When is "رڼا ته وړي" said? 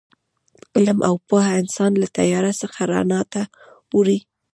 2.93-4.19